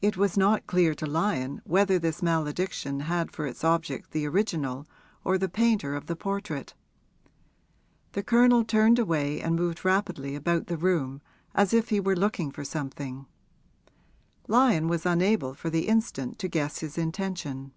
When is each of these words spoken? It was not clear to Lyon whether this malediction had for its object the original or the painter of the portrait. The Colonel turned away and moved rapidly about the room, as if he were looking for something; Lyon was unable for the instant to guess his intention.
It 0.00 0.16
was 0.16 0.38
not 0.38 0.66
clear 0.66 0.94
to 0.94 1.04
Lyon 1.04 1.60
whether 1.66 1.98
this 1.98 2.22
malediction 2.22 3.00
had 3.00 3.30
for 3.30 3.46
its 3.46 3.62
object 3.62 4.12
the 4.12 4.26
original 4.26 4.86
or 5.22 5.36
the 5.36 5.50
painter 5.50 5.94
of 5.94 6.06
the 6.06 6.16
portrait. 6.16 6.72
The 8.12 8.22
Colonel 8.22 8.64
turned 8.64 8.98
away 8.98 9.42
and 9.42 9.54
moved 9.54 9.84
rapidly 9.84 10.34
about 10.34 10.68
the 10.68 10.78
room, 10.78 11.20
as 11.54 11.74
if 11.74 11.90
he 11.90 12.00
were 12.00 12.16
looking 12.16 12.52
for 12.52 12.64
something; 12.64 13.26
Lyon 14.48 14.88
was 14.88 15.04
unable 15.04 15.52
for 15.52 15.68
the 15.68 15.88
instant 15.88 16.38
to 16.38 16.48
guess 16.48 16.78
his 16.78 16.96
intention. 16.96 17.72